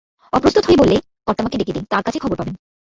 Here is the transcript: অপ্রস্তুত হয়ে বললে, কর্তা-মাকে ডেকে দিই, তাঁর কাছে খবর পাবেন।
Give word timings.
অপ্রস্তুত 0.33 0.63
হয়ে 0.65 0.79
বললে, 0.81 0.95
কর্তা-মাকে 1.27 1.57
ডেকে 1.57 1.73
দিই, 1.73 1.89
তাঁর 1.89 2.03
কাছে 2.03 2.19
খবর 2.19 2.35
পাবেন। 2.35 2.55